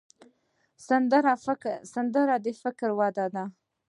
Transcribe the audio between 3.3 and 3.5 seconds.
ده